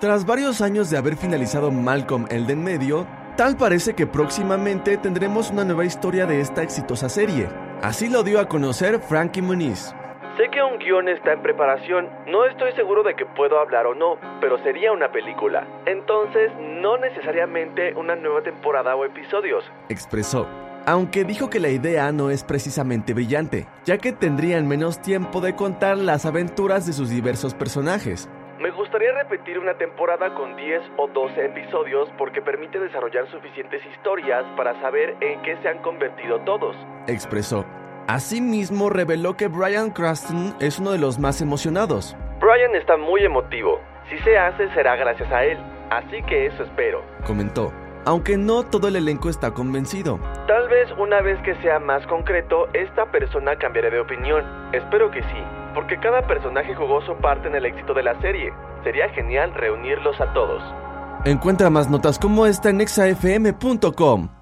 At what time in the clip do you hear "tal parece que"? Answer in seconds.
3.36-4.06